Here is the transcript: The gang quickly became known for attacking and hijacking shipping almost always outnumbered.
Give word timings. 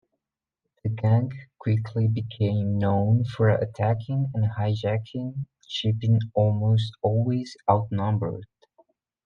The 0.81 0.89
gang 0.89 1.31
quickly 1.59 2.07
became 2.07 2.79
known 2.79 3.23
for 3.23 3.49
attacking 3.49 4.31
and 4.33 4.45
hijacking 4.49 5.45
shipping 5.67 6.17
almost 6.33 6.93
always 7.03 7.55
outnumbered. 7.69 8.47